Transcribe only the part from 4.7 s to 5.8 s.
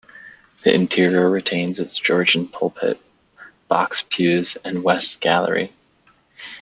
west gallery.